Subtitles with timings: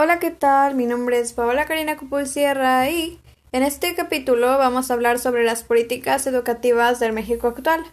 [0.00, 0.76] Hola, ¿qué tal?
[0.76, 3.18] Mi nombre es Paola Karina Cupul Sierra y
[3.50, 7.84] en este capítulo vamos a hablar sobre las políticas educativas del México actual.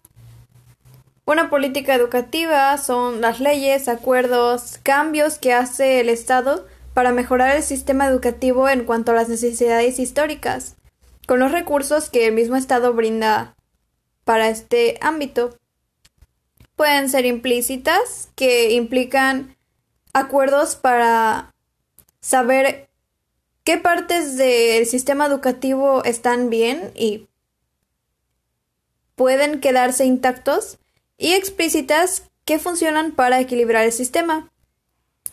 [1.26, 7.64] Una política educativa son las leyes, acuerdos, cambios que hace el Estado para mejorar el
[7.64, 10.76] sistema educativo en cuanto a las necesidades históricas,
[11.26, 13.56] con los recursos que el mismo Estado brinda
[14.26, 15.58] para este ámbito.
[16.76, 19.58] Pueden ser implícitas, que implican
[20.14, 21.55] acuerdos para
[22.26, 22.90] saber
[23.64, 27.28] qué partes del sistema educativo están bien y
[29.14, 30.80] pueden quedarse intactos
[31.20, 34.52] y explícitas que funcionan para equilibrar el sistema.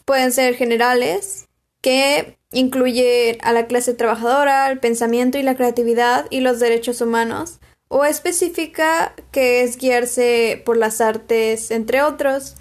[0.05, 1.49] Pueden ser generales,
[1.81, 7.59] que incluyen a la clase trabajadora, el pensamiento y la creatividad y los derechos humanos,
[7.89, 12.57] o específica, que es guiarse por las artes, entre otros.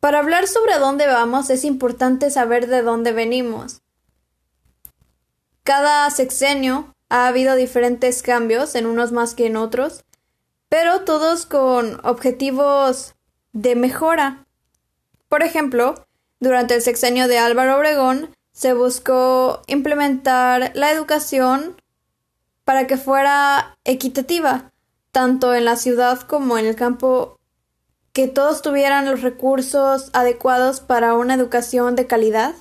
[0.00, 3.82] Para hablar sobre dónde vamos es importante saber de dónde venimos.
[5.62, 10.04] Cada sexenio ha habido diferentes cambios, en unos más que en otros,
[10.70, 13.14] pero todos con objetivos
[13.52, 14.46] de mejora.
[15.28, 16.06] Por ejemplo,
[16.38, 21.76] durante el sexenio de Álvaro Obregón se buscó implementar la educación
[22.64, 24.70] para que fuera equitativa,
[25.12, 27.39] tanto en la ciudad como en el campo
[28.12, 32.54] que todos tuvieran los recursos adecuados para una educación de calidad.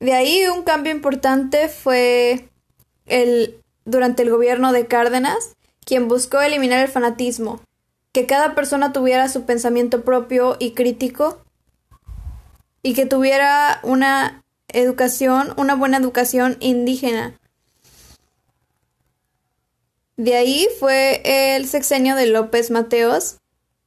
[0.00, 2.48] De ahí un cambio importante fue
[3.06, 5.54] el durante el gobierno de Cárdenas,
[5.84, 7.60] quien buscó eliminar el fanatismo,
[8.12, 11.42] que cada persona tuviera su pensamiento propio y crítico
[12.82, 17.38] y que tuviera una educación, una buena educación indígena.
[20.16, 23.38] De ahí fue el sexenio de López Mateos,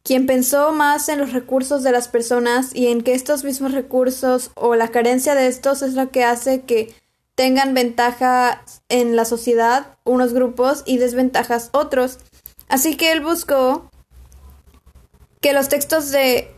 [0.08, 4.52] quien pensó más en los recursos de las personas y en que estos mismos recursos
[4.56, 6.96] o la carencia de estos es lo que hace que
[7.36, 12.20] tengan ventaja en la sociedad unos grupos y desventajas otros.
[12.70, 13.92] Así que él buscó
[15.42, 16.56] que los textos de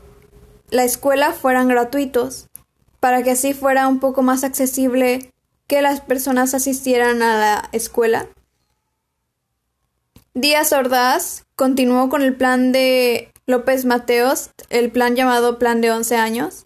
[0.70, 2.50] la escuela fueran gratuitos,
[3.00, 5.34] para que así fuera un poco más accesible
[5.66, 8.28] que las personas asistieran a la escuela.
[10.36, 16.18] Díaz Ordaz continuó con el plan de López Mateos, el plan llamado Plan de 11
[16.18, 16.66] años.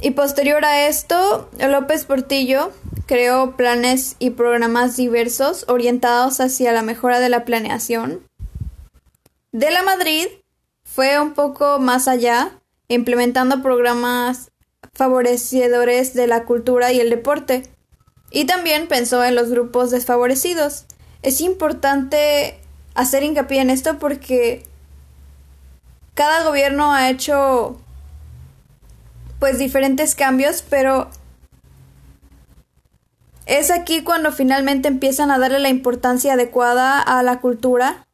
[0.00, 2.70] Y posterior a esto, López Portillo
[3.06, 8.22] creó planes y programas diversos orientados hacia la mejora de la planeación.
[9.50, 10.28] De la Madrid
[10.84, 14.52] fue un poco más allá, implementando programas
[14.92, 17.64] favorecedores de la cultura y el deporte.
[18.30, 20.84] Y también pensó en los grupos desfavorecidos.
[21.22, 22.60] Es importante
[22.94, 24.70] hacer hincapié en esto porque
[26.20, 27.80] cada gobierno ha hecho
[29.38, 31.08] pues diferentes cambios, pero
[33.46, 38.06] es aquí cuando finalmente empiezan a darle la importancia adecuada a la cultura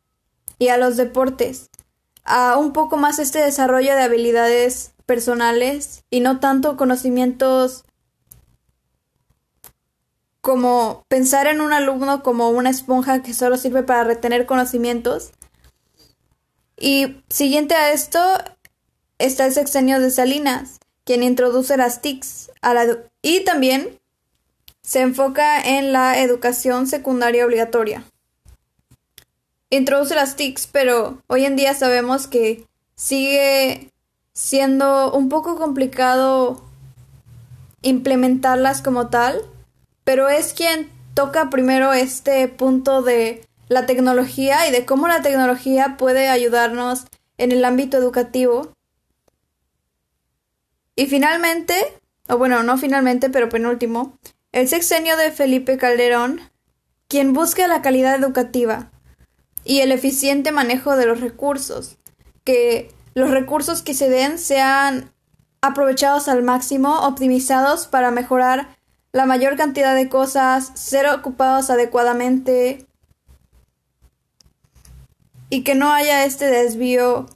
[0.61, 1.69] y a los deportes,
[2.22, 7.83] a un poco más este desarrollo de habilidades personales y no tanto conocimientos
[10.41, 15.33] como pensar en un alumno como una esponja que solo sirve para retener conocimientos,
[16.78, 18.20] y siguiente a esto
[19.19, 23.98] está el sexenio de Salinas, quien introduce las TICs a la y también
[24.82, 28.04] se enfoca en la educación secundaria obligatoria.
[29.70, 33.91] Introduce las TICs, pero hoy en día sabemos que sigue
[34.32, 36.62] siendo un poco complicado
[37.82, 39.41] implementarlas como tal,
[40.04, 45.97] pero es quien toca primero este punto de la tecnología y de cómo la tecnología
[45.97, 47.04] puede ayudarnos
[47.38, 48.72] en el ámbito educativo.
[50.94, 51.75] Y finalmente,
[52.28, 54.19] o bueno, no finalmente, pero penúltimo,
[54.53, 56.41] el sexenio de Felipe Calderón,
[57.09, 58.91] quien busca la calidad educativa
[59.65, 61.99] y el eficiente manejo de los recursos,
[62.44, 65.12] que los recursos que se den sean
[65.61, 68.76] aprovechados al máximo, optimizados para mejorar
[69.12, 72.87] la mayor cantidad de cosas, ser ocupados adecuadamente,
[75.50, 77.26] y que no haya este desvío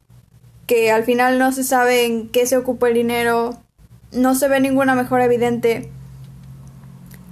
[0.66, 3.60] que al final no se sabe en qué se ocupa el dinero,
[4.12, 5.90] no se ve ninguna mejora evidente.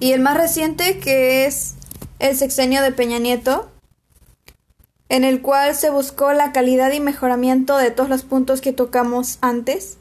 [0.00, 1.74] Y el más reciente que es
[2.18, 3.70] el sexenio de Peña Nieto,
[5.08, 9.38] en el cual se buscó la calidad y mejoramiento de todos los puntos que tocamos
[9.40, 9.98] antes.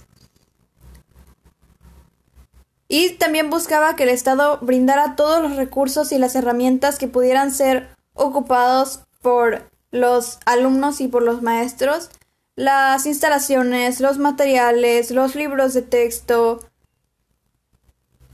[2.90, 7.52] Y también buscaba que el Estado brindara todos los recursos y las herramientas que pudieran
[7.52, 12.10] ser ocupados por los alumnos y por los maestros
[12.58, 16.60] las instalaciones, los materiales, los libros de texto.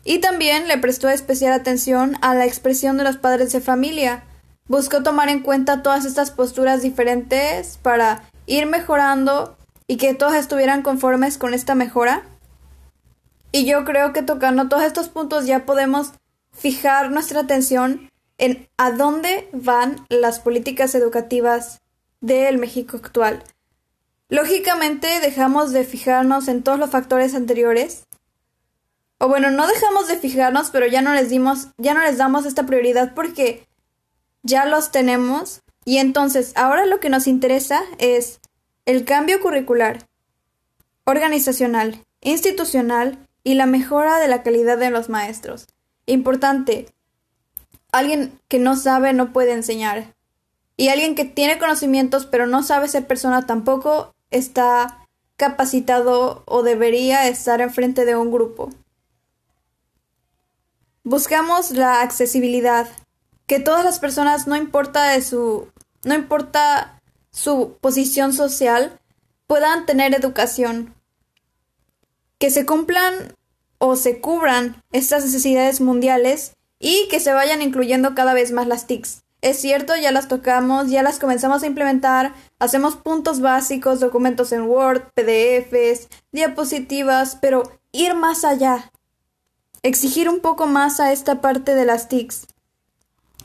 [0.05, 4.23] Y también le prestó especial atención a la expresión de los padres de familia.
[4.67, 9.57] Buscó tomar en cuenta todas estas posturas diferentes para ir mejorando
[9.87, 12.23] y que todos estuvieran conformes con esta mejora.
[13.51, 16.13] Y yo creo que tocando todos estos puntos ya podemos
[16.53, 18.09] fijar nuestra atención
[18.43, 21.79] en a dónde van las políticas educativas
[22.19, 23.41] del México actual.
[24.27, 28.03] Lógicamente dejamos de fijarnos en todos los factores anteriores.
[29.17, 32.45] O bueno, no dejamos de fijarnos, pero ya no les dimos, ya no les damos
[32.45, 33.65] esta prioridad porque
[34.41, 35.61] ya los tenemos.
[35.85, 38.41] Y entonces, ahora lo que nos interesa es
[38.85, 40.05] el cambio curricular,
[41.05, 45.65] organizacional, institucional y la mejora de la calidad de los maestros.
[46.07, 46.87] Importante,
[47.93, 50.13] alguien que no sabe no puede enseñar.
[50.75, 55.07] Y alguien que tiene conocimientos pero no sabe ser persona tampoco está
[55.37, 58.69] capacitado o debería estar enfrente de un grupo.
[61.03, 62.87] Buscamos la accesibilidad,
[63.45, 65.67] que todas las personas, no importa de su,
[66.03, 68.99] no importa su posición social,
[69.47, 70.95] puedan tener educación,
[72.39, 73.35] que se cumplan
[73.77, 78.87] o se cubran estas necesidades mundiales y que se vayan incluyendo cada vez más las
[78.87, 79.23] TICs.
[79.41, 84.63] Es cierto, ya las tocamos, ya las comenzamos a implementar, hacemos puntos básicos, documentos en
[84.63, 87.63] Word, PDFs, diapositivas, pero
[87.93, 88.91] ir más allá,
[89.81, 92.47] exigir un poco más a esta parte de las TICs.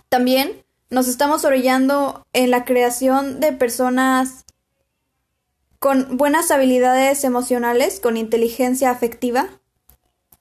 [0.08, 4.44] También nos estamos orillando en la creación de personas
[5.78, 9.48] con buenas habilidades emocionales, con inteligencia afectiva,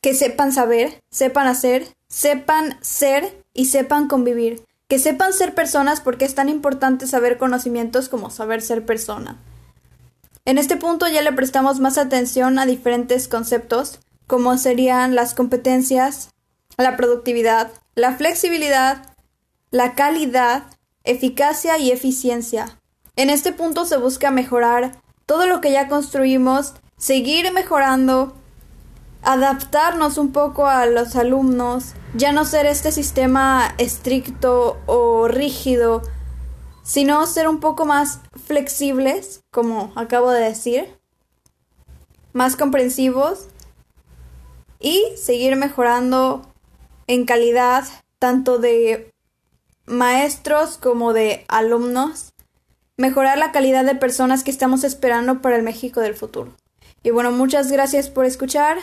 [0.07, 6.23] que sepan saber, sepan hacer, sepan ser y sepan convivir, que sepan ser personas porque
[6.23, 9.35] es tan importante saber conocimientos como saber ser persona.
[10.45, 16.29] En este punto ya le prestamos más atención a diferentes conceptos, como serían las competencias,
[16.77, 19.13] la productividad, la flexibilidad,
[19.71, 20.63] la calidad,
[21.03, 22.79] eficacia y eficiencia.
[23.17, 28.37] En este punto se busca mejorar todo lo que ya construimos, seguir mejorando,
[29.23, 36.01] adaptarnos un poco a los alumnos, ya no ser este sistema estricto o rígido,
[36.83, 40.97] sino ser un poco más flexibles, como acabo de decir,
[42.33, 43.47] más comprensivos
[44.79, 46.41] y seguir mejorando
[47.07, 47.83] en calidad
[48.19, 49.11] tanto de
[49.85, 52.33] maestros como de alumnos,
[52.97, 56.53] mejorar la calidad de personas que estamos esperando para el México del futuro.
[57.03, 58.77] Y bueno, muchas gracias por escuchar.